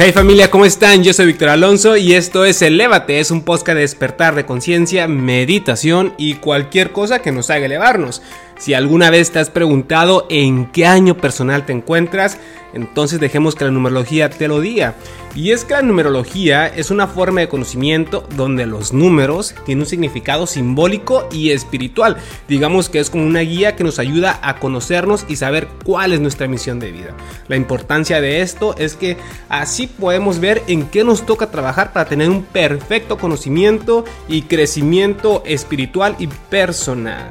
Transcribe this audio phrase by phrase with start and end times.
[0.00, 1.02] Hey familia, ¿cómo están?
[1.02, 5.08] Yo soy Víctor Alonso y esto es Elévate, es un podcast de despertar de conciencia,
[5.08, 8.22] meditación y cualquier cosa que nos haga elevarnos.
[8.58, 12.38] Si alguna vez te has preguntado en qué año personal te encuentras,
[12.72, 14.94] entonces dejemos que la numerología te lo diga.
[15.34, 19.88] Y es que la numerología es una forma de conocimiento donde los números tienen un
[19.88, 22.16] significado simbólico y espiritual.
[22.48, 26.20] Digamos que es como una guía que nos ayuda a conocernos y saber cuál es
[26.20, 27.14] nuestra misión de vida.
[27.46, 29.16] La importancia de esto es que
[29.48, 35.42] así podemos ver en qué nos toca trabajar para tener un perfecto conocimiento y crecimiento
[35.46, 37.28] espiritual y personal.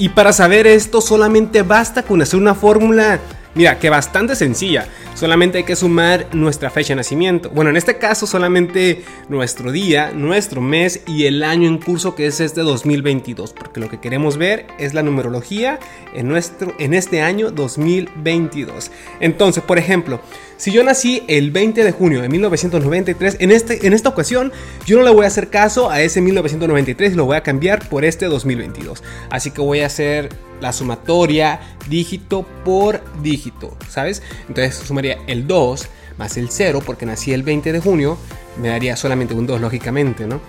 [0.00, 3.18] Y para saber esto solamente basta con hacer una fórmula,
[3.56, 4.86] mira, que bastante sencilla.
[5.14, 7.50] Solamente hay que sumar nuestra fecha de nacimiento.
[7.50, 12.28] Bueno, en este caso solamente nuestro día, nuestro mes y el año en curso que
[12.28, 13.52] es este 2022.
[13.52, 15.80] Porque lo que queremos ver es la numerología
[16.14, 18.92] en, nuestro, en este año 2022.
[19.18, 20.20] Entonces, por ejemplo,
[20.58, 24.52] si yo nací el 20 de junio de 1993, en, este, en esta ocasión
[24.84, 27.88] yo no le voy a hacer caso a ese 1993 y lo voy a cambiar
[27.88, 29.02] por este 2022.
[29.30, 30.28] Así que voy a hacer
[30.60, 34.20] la sumatoria dígito por dígito, ¿sabes?
[34.48, 38.18] Entonces sumaría el 2 más el 0 porque nací el 20 de junio,
[38.60, 40.40] me daría solamente un 2 lógicamente, ¿no?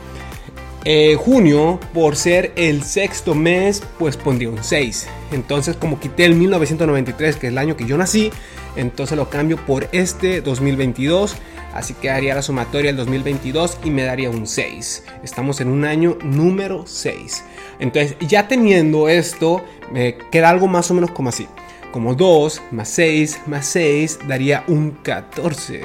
[0.86, 5.08] Eh, junio, por ser el sexto mes, pues pondría un 6.
[5.34, 8.32] Entonces, como quité el 1993, que es el año que yo nací,
[8.78, 11.36] entonces lo cambio por este 2022.
[11.74, 15.04] Así que haría la sumatoria del 2022 y me daría un 6.
[15.24, 17.44] Estamos en un año número 6.
[17.80, 21.48] Entonces, ya teniendo esto, me queda algo más o menos como así.
[21.92, 25.82] Como 2 más 6 más 6 daría un 14.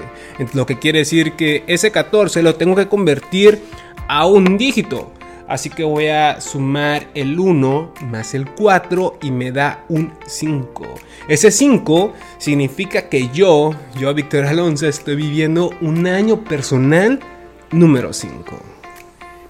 [0.53, 3.63] Lo que quiere decir que ese 14 lo tengo que convertir
[4.09, 5.13] a un dígito.
[5.47, 10.85] Así que voy a sumar el 1 más el 4 y me da un 5.
[11.29, 17.21] Ese 5 significa que yo, yo Víctor Alonso, estoy viviendo un año personal
[17.71, 18.59] número 5.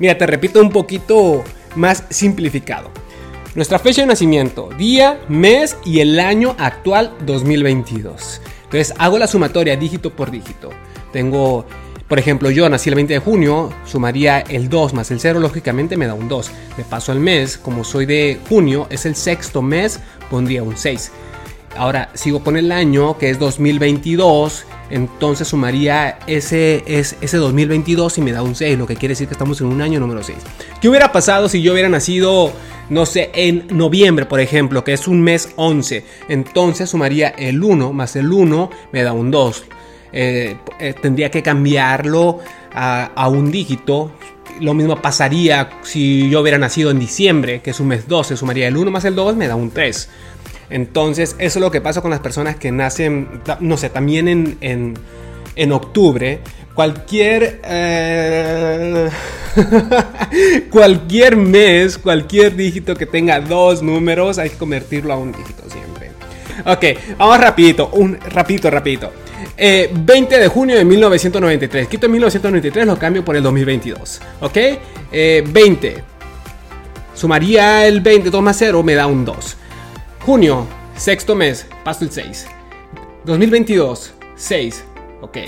[0.01, 1.45] Mira, te repito un poquito
[1.77, 2.91] más simplificado.
[3.55, 8.41] Nuestra fecha de nacimiento, día, mes y el año actual 2022.
[8.65, 10.71] Entonces hago la sumatoria dígito por dígito.
[11.13, 11.65] Tengo,
[12.09, 15.97] por ejemplo, yo nací el 20 de junio, sumaría el 2 más el 0, lógicamente
[15.97, 16.51] me da un 2.
[16.77, 20.01] Me paso al mes, como soy de junio, es el sexto mes,
[20.31, 21.13] pondría un 6.
[21.77, 28.33] Ahora sigo con el año, que es 2022, entonces sumaría ese, ese 2022 y me
[28.33, 30.39] da un 6, lo que quiere decir que estamos en un año número 6.
[30.81, 32.53] ¿Qué hubiera pasado si yo hubiera nacido,
[32.91, 36.05] no sé, en noviembre, por ejemplo, que es un mes 11?
[36.29, 39.65] Entonces sumaría el 1 más el 1 me da un 2.
[40.17, 42.39] Eh, eh, tendría que cambiarlo
[42.73, 44.13] a, un dígito,
[44.61, 48.69] lo mismo pasaría si yo hubiera nacido en diciembre, que es un mes 12, sumaría
[48.69, 50.09] el 1 más el 2, me da un 3.
[50.71, 54.95] Entonces, eso es lo que pasa con las personas que nacen, no sé, también en,
[55.57, 56.39] en, octubre.
[56.77, 59.11] Cualquier, eh,
[60.71, 66.11] cualquier mes, cualquier dígito que tenga dos números, hay que convertirlo a un dígito siempre.
[66.67, 69.24] Ok, vamos rapidito, un rapidito, rapidito.
[69.57, 71.89] 20 eh, de junio de 1993.
[71.89, 74.21] Quito 1993, lo cambio por el 2022.
[74.41, 74.55] ¿Ok?
[75.13, 75.89] 20.
[75.89, 76.05] Eh,
[77.15, 79.57] Sumaría el 20, 2 más 0, me da un 2.
[80.27, 80.67] Junio,
[80.97, 82.47] sexto mes, paso el 6.
[83.25, 84.85] 2022, 6.
[85.21, 85.39] Ok.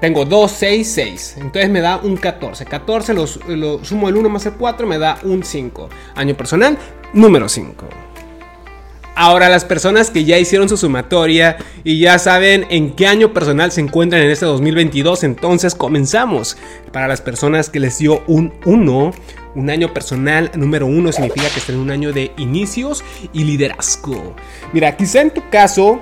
[0.00, 1.36] Tengo 2, 6, 6.
[1.38, 2.64] Entonces me da un 14.
[2.66, 5.88] 14 lo, lo sumo el 1 más el 4, me da un 5.
[6.14, 6.76] Año personal,
[7.12, 8.03] número 5.
[9.16, 13.70] Ahora, las personas que ya hicieron su sumatoria y ya saben en qué año personal
[13.70, 16.56] se encuentran en este 2022, entonces comenzamos.
[16.92, 19.12] Para las personas que les dio un 1,
[19.54, 24.34] un año personal número 1 significa que están en un año de inicios y liderazgo.
[24.72, 26.00] Mira, quizá en tu caso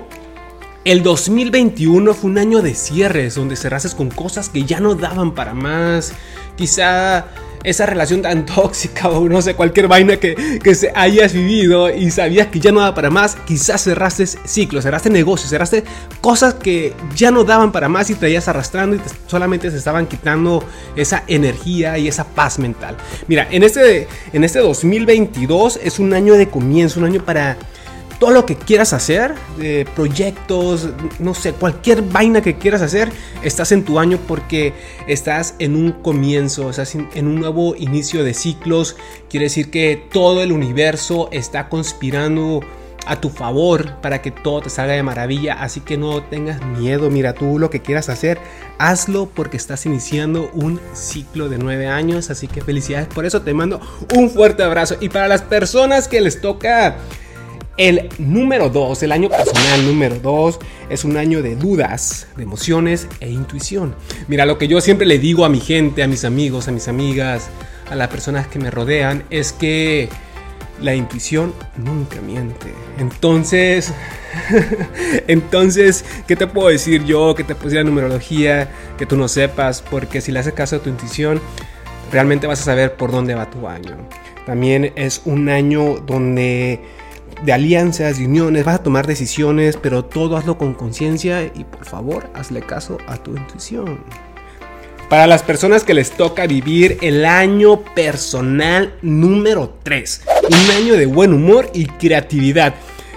[0.85, 5.33] el 2021 fue un año de cierres, donde cerrases con cosas que ya no daban
[5.33, 6.13] para más.
[6.57, 7.27] Quizá
[7.63, 12.11] esa relación tan tóxica o no sé, cualquier vaina que, que se hayas vivido y
[12.11, 15.83] sabías que ya no daba para más, quizás cerraste ciclos, cerraste negocios, cerraste
[16.21, 20.07] cosas que ya no daban para más y te ibas arrastrando y solamente se estaban
[20.07, 20.63] quitando
[20.95, 22.97] esa energía y esa paz mental.
[23.27, 27.57] Mira, en este, en este 2022 es un año de comienzo, un año para
[28.23, 30.87] todo lo que quieras hacer, de proyectos,
[31.19, 33.11] no sé, cualquier vaina que quieras hacer,
[33.41, 34.71] estás en tu año porque
[35.07, 38.95] estás en un comienzo, estás en un nuevo inicio de ciclos.
[39.29, 42.61] Quiere decir que todo el universo está conspirando
[43.05, 45.55] a tu favor para que todo te salga de maravilla.
[45.55, 47.09] Así que no tengas miedo.
[47.09, 48.39] Mira, tú lo que quieras hacer,
[48.77, 52.29] hazlo porque estás iniciando un ciclo de nueve años.
[52.29, 53.41] Así que felicidades por eso.
[53.41, 53.81] Te mando
[54.15, 54.95] un fuerte abrazo.
[55.01, 56.95] Y para las personas que les toca
[57.75, 60.59] El número 2, el año personal número 2,
[60.91, 63.95] es un año de dudas, de emociones e intuición.
[64.27, 66.87] Mira, lo que yo siempre le digo a mi gente, a mis amigos, a mis
[66.87, 67.49] amigas,
[67.89, 70.07] a las personas que me rodean, es que
[70.81, 72.67] la intuición nunca miente.
[72.99, 73.91] Entonces,
[75.27, 77.33] entonces, ¿qué te puedo decir yo?
[77.33, 78.69] ¿Qué te puedo decir la numerología?
[78.99, 81.41] Que tú no sepas, porque si le haces caso a tu intuición,
[82.11, 83.97] realmente vas a saber por dónde va tu año.
[84.45, 86.81] También es un año donde
[87.43, 91.85] de alianzas, de uniones, vas a tomar decisiones, pero todo hazlo con conciencia y por
[91.85, 93.99] favor hazle caso a tu intuición.
[95.09, 101.05] Para las personas que les toca vivir el año personal número 3, un año de
[101.05, 102.73] buen humor y creatividad.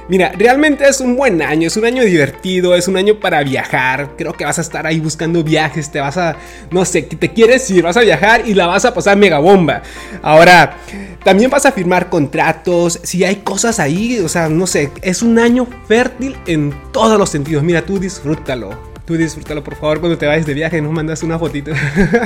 [0.08, 4.10] Mira, realmente es un buen año, es un año divertido, es un año para viajar.
[4.16, 6.36] Creo que vas a estar ahí buscando viajes, te vas a,
[6.70, 9.82] no sé, te quieres ir, vas a viajar y la vas a pasar mega bomba.
[10.22, 10.76] Ahora,
[11.24, 15.40] también vas a firmar contratos, si hay cosas ahí, o sea, no sé, es un
[15.40, 17.64] año fértil en todos los sentidos.
[17.64, 18.96] Mira, tú disfrútalo.
[19.04, 21.72] Tú disfrútalo, por favor, cuando te vayas de viaje, nos mandas una fotito.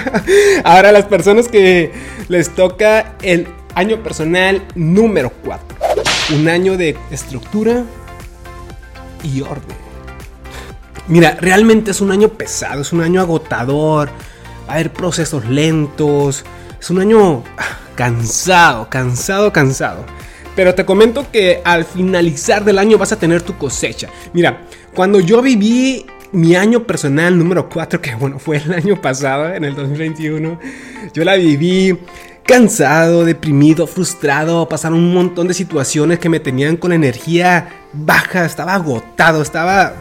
[0.65, 1.93] Ahora, las personas que
[2.29, 5.90] les toca el año personal número 4
[6.35, 7.85] un año de estructura
[9.23, 9.77] y orden.
[11.09, 14.09] Mira, realmente es un año pesado, es un año agotador,
[14.69, 16.44] va a haber procesos lentos,
[16.81, 17.43] es un año
[17.97, 20.05] cansado, cansado, cansado.
[20.55, 24.09] Pero te comento que al finalizar del año vas a tener tu cosecha.
[24.33, 24.62] Mira,
[24.94, 29.65] cuando yo viví mi año personal número 4, que bueno, fue el año pasado, en
[29.65, 30.61] el 2021,
[31.12, 31.99] yo la viví
[32.50, 38.75] cansado, deprimido, frustrado, pasaron un montón de situaciones que me tenían con energía baja, estaba
[38.75, 39.94] agotado, estaba,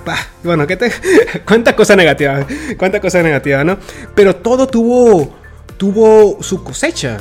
[0.43, 0.91] bueno, ¿qué te,
[1.45, 3.77] cuánta cosa negativa, cuánta cosa negativa, ¿no?
[4.15, 5.37] Pero todo tuvo,
[5.77, 7.17] tuvo su cosecha.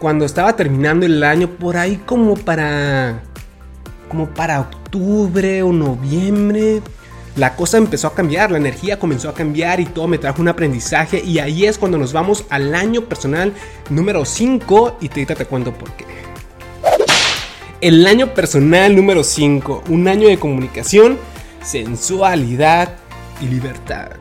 [0.00, 3.22] Cuando estaba terminando el año, por ahí como para,
[4.08, 6.82] como para octubre o noviembre,
[7.36, 10.48] la cosa empezó a cambiar, la energía comenzó a cambiar y todo me trajo un
[10.48, 13.52] aprendizaje y ahí es cuando nos vamos al año personal
[13.90, 16.06] número 5 y te, te cuento por qué.
[17.82, 21.18] El año personal número 5, un año de comunicación,
[21.62, 22.96] sensualidad
[23.42, 24.12] y libertad.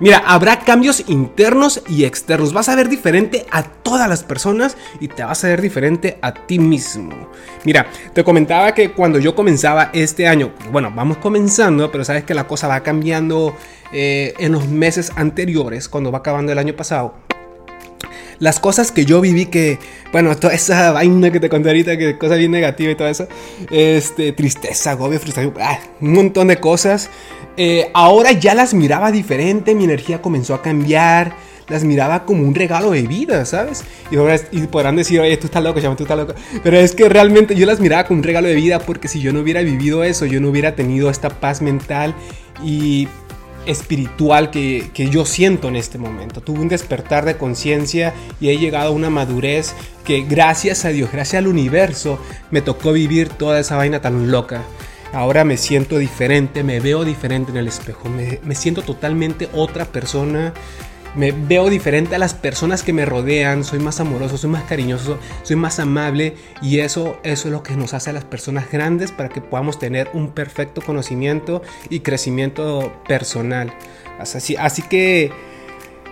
[0.00, 2.54] Mira, habrá cambios internos y externos.
[2.54, 6.32] Vas a ver diferente a todas las personas y te vas a ver diferente a
[6.32, 7.28] ti mismo.
[7.64, 12.34] Mira, te comentaba que cuando yo comenzaba este año, bueno, vamos comenzando, pero sabes que
[12.34, 13.54] la cosa va cambiando
[13.92, 17.14] eh, en los meses anteriores, cuando va acabando el año pasado
[18.40, 19.78] las cosas que yo viví que,
[20.12, 23.28] bueno, toda esa vaina que te conté ahorita, que cosa bien negativa y todo eso,
[23.70, 27.08] este, tristeza, agobio, frustración, ah, un montón de cosas.
[27.62, 31.34] Eh, ahora ya las miraba diferente, mi energía comenzó a cambiar,
[31.68, 33.84] las miraba como un regalo de vida, ¿sabes?
[34.10, 36.32] Y, podrán decir, oye, tú estás loco, llama, tú estás loco.
[36.62, 39.34] Pero es que realmente yo las miraba como un regalo de vida porque si yo
[39.34, 42.14] no hubiera vivido eso, yo no hubiera tenido esta paz mental
[42.64, 43.08] y
[43.66, 46.40] espiritual que, yo siento en este momento.
[46.40, 49.74] Tuve un despertar de conciencia y he llegado a una madurez
[50.06, 52.18] que gracias a Dios, gracias al universo,
[52.50, 54.62] me tocó vivir toda esa vaina tan loca.
[55.12, 60.52] Ahora me siento diferente, me veo diferente en el espejo, me, siento totalmente otra persona
[61.16, 65.18] me veo diferente a las personas que me rodean, soy más amoroso, soy más cariñoso,
[65.42, 69.10] soy más amable y eso, eso es lo que nos hace a las personas grandes
[69.10, 73.74] para que podamos tener un perfecto conocimiento y crecimiento personal.
[74.20, 75.32] Así, así que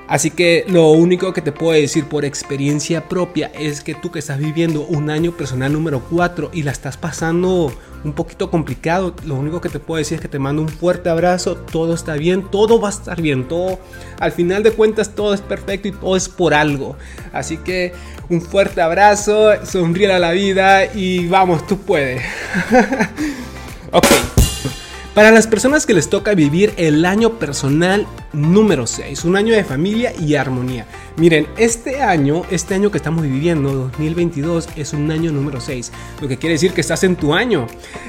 [0.09, 4.19] Así que lo único que te puedo decir por experiencia propia es que tú que
[4.19, 7.71] estás viviendo un año personal número 4 y la estás pasando
[8.05, 11.11] un poquito complicado, lo único que te puedo decir es que te mando un fuerte
[11.11, 13.81] abrazo, todo está bien, todo va a estar bien, todo
[14.19, 16.97] al final de cuentas todo es perfecto y todo es por algo.
[17.35, 17.93] Así que
[18.31, 22.23] un fuerte abrazo, sonríe a la vida y vamos, tú puedes.
[23.93, 24.07] ok.
[25.15, 29.64] Para las personas que les toca vivir el año personal número 6, un año de
[29.64, 30.87] familia y armonía.
[31.16, 36.28] Miren, este año, este año que estamos viviendo, 2022, es un año número 6, lo
[36.28, 37.66] que quiere decir que estás en tu año.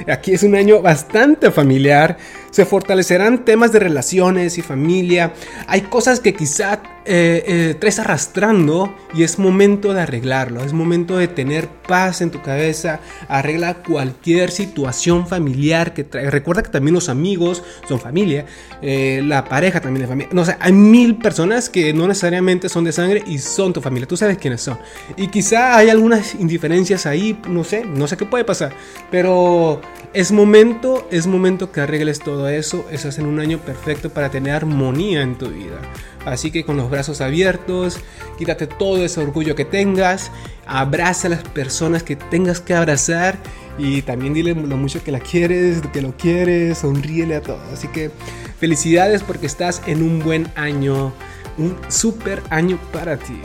[0.08, 2.18] Aquí es un año bastante familiar,
[2.52, 5.34] se fortalecerán temas de relaciones y familia.
[5.68, 10.64] Hay cosas que quizá eh, eh, traes arrastrando y es momento de arreglarlo.
[10.64, 13.00] Es momento de tener paz en tu cabeza.
[13.28, 16.04] Arregla cualquier situación familiar que.
[16.30, 18.46] Recuerda que también los amigos son familia.
[18.82, 22.92] Eh, la pareja también es No sé, hay mil personas que no necesariamente son de
[22.92, 24.08] sangre y son tu familia.
[24.08, 24.78] Tú sabes quiénes son.
[25.18, 27.40] Y quizá hay algunas indiferencias ahí.
[27.48, 28.74] No sé, no sé qué puede pasar.
[29.12, 29.82] Pero
[30.14, 32.86] es momento, es momento que arregles todo eso.
[32.92, 35.80] Estás en un año perfecto para tener armonía en tu vida.
[36.26, 38.00] Así que con los brazos abiertos,
[38.38, 40.32] quítate todo ese orgullo que tengas,
[40.66, 43.38] abraza a las personas que tengas que abrazar
[43.78, 47.62] y también dile lo mucho que la quieres, que lo quieres, sonríele a todos.
[47.74, 48.12] Así que
[48.60, 51.14] felicidades porque estás en un buen año,
[51.58, 53.40] un super año para ti.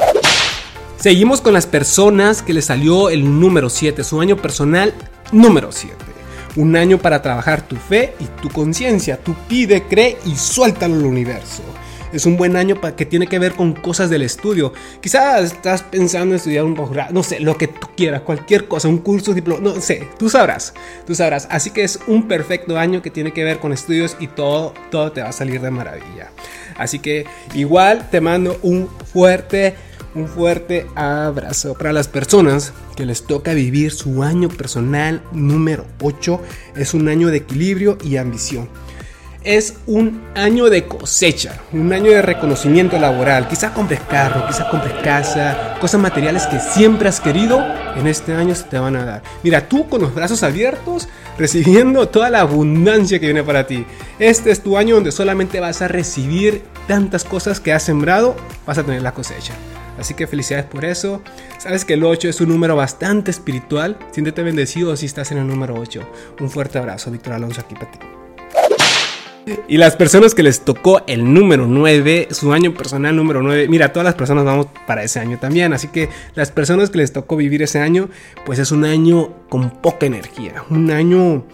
[0.97, 4.95] Seguimos con las personas que le salió el número 7, su año personal
[5.33, 5.97] número 7.
[6.57, 9.19] Un año para trabajar tu fe y tu conciencia.
[9.19, 11.63] Tú pide, cree y suéltalo al universo.
[12.15, 14.73] Es un buen año que tiene que ver con cosas del estudio.
[15.01, 18.87] Quizás estás pensando en estudiar un posgrado, no sé, lo que tú quieras, cualquier cosa,
[18.87, 20.75] un curso, diploma, no sé, tú sabrás,
[21.07, 21.49] tú sabrás.
[21.51, 25.11] Así que es un perfecto año que tiene que ver con estudios y todo, todo
[25.11, 26.31] te va a salir de maravilla.
[26.77, 29.75] Así que igual te mando un fuerte
[30.15, 36.41] un fuerte abrazo para las personas que les toca vivir su año personal número 8.
[36.77, 38.69] Es un año de equilibrio y ambición.
[39.45, 43.47] Es un año de cosecha, un año de reconocimiento laboral.
[43.47, 47.63] Quizá compres carro, quizá compres casa, cosas materiales que siempre has querido,
[47.95, 49.23] en este año se te van a dar.
[49.43, 53.85] Mira, tú con los brazos abiertos, recibiendo toda la abundancia que viene para ti.
[54.19, 58.37] Este es tu año donde solamente vas a recibir tantas cosas que has sembrado,
[58.67, 59.53] vas a tener la cosecha.
[59.99, 61.21] Así que felicidades por eso.
[61.59, 63.99] Sabes que el 8 es un número bastante espiritual.
[64.11, 66.01] Siéntete bendecido si estás en el número 8.
[66.41, 67.99] Un fuerte abrazo, Víctor Alonso, aquí para ti.
[69.69, 73.93] Y las personas que les tocó el número 9, su año personal número 9, mira,
[73.93, 77.37] todas las personas vamos para ese año también, así que las personas que les tocó
[77.37, 78.09] vivir ese año,
[78.47, 81.45] pues es un año con poca energía, un año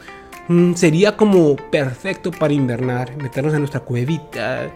[0.49, 4.71] mm, sería como perfecto para invernar, meternos en nuestra cuevita,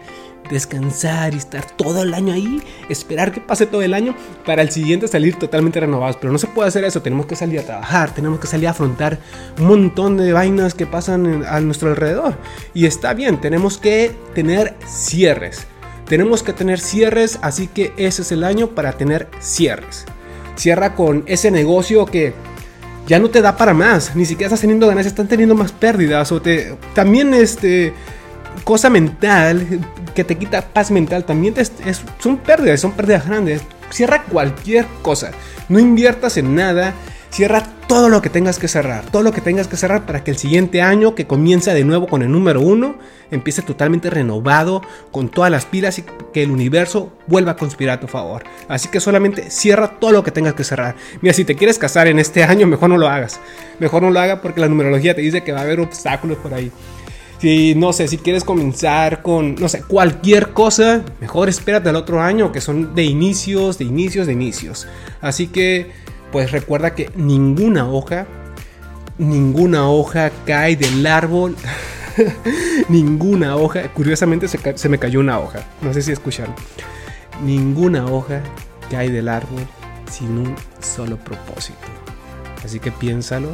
[0.49, 4.71] descansar y estar todo el año ahí, esperar que pase todo el año para el
[4.71, 6.17] siguiente salir totalmente renovados.
[6.17, 8.71] Pero no se puede hacer eso, tenemos que salir a trabajar, tenemos que salir a
[8.71, 9.19] afrontar
[9.59, 12.37] un montón de vainas que pasan a nuestro alrededor.
[12.73, 15.67] Y está bien, tenemos que tener cierres.
[16.07, 20.05] Tenemos que tener cierres, así que ese es el año para tener cierres.
[20.55, 22.33] Cierra con ese negocio que
[23.07, 26.31] ya no te da para más, ni siquiera estás teniendo ganancias, están teniendo más pérdidas
[26.31, 26.41] o
[26.93, 27.93] también este
[28.63, 29.79] cosa mental
[30.15, 31.71] que te quita paz mental también es,
[32.19, 33.61] son pérdidas, son pérdidas grandes.
[33.91, 35.31] Cierra cualquier cosa,
[35.69, 36.95] no inviertas en nada,
[37.29, 40.31] cierra todo lo que tengas que cerrar, todo lo que tengas que cerrar para que
[40.31, 42.95] el siguiente año que comienza de nuevo con el número uno
[43.29, 44.81] empiece totalmente renovado,
[45.11, 48.43] con todas las pilas y que el universo vuelva a conspirar a tu favor.
[48.67, 50.95] Así que solamente cierra todo lo que tengas que cerrar.
[51.21, 53.39] Mira, si te quieres casar en este año, mejor no lo hagas.
[53.79, 56.53] Mejor no lo hagas porque la numerología te dice que va a haber obstáculos por
[56.53, 56.71] ahí.
[57.39, 62.21] Si, no sé, si quieres comenzar con, no sé, cualquier cosa, mejor espérate al otro
[62.21, 64.87] año, que son de inicios, de inicios, de inicios.
[65.21, 65.91] Así que,
[66.31, 68.25] pues recuerda que ninguna hoja,
[69.17, 71.55] ninguna hoja cae del árbol.
[72.89, 76.55] ninguna hoja, curiosamente se, se, me cayó una hoja, no sé si escucharon.
[77.43, 78.41] Ninguna hoja
[78.89, 79.61] cae del árbol
[80.09, 81.79] sin un solo propósito.
[82.63, 83.49] Así que piénsalo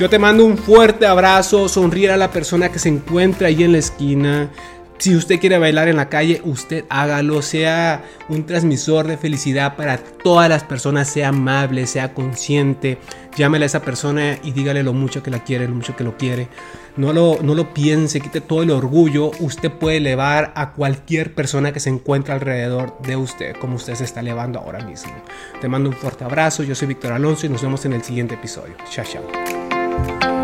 [0.00, 3.72] yo te mando un fuerte abrazo, sonríe a la persona que se encuentra ahí en
[3.72, 4.48] la esquina.
[4.96, 9.98] Si usted quiere bailar en la calle, usted hágalo, sea un transmisor de felicidad para
[9.98, 12.96] todas las personas, sea amable, sea consciente.
[13.36, 16.16] Llámele a esa persona y dígale lo mucho que la quiere, lo mucho que lo
[16.16, 16.48] quiere.
[16.96, 19.32] No lo, no lo piense, quite todo el orgullo.
[19.38, 24.04] Usted puede elevar a cualquier persona que se encuentre alrededor de usted, como usted se
[24.04, 25.12] está elevando ahora mismo.
[25.60, 28.36] Te mando un fuerte abrazo, yo soy Víctor Alonso y nos vemos en el siguiente
[28.36, 28.74] episodio.
[28.90, 29.59] Chao, chao.
[30.06, 30.39] Bye.